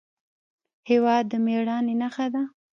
هېواد 0.89 1.23
د 1.31 1.33
مېړانې 1.45 1.95
نښه 2.01 2.27
ده. 2.33 2.43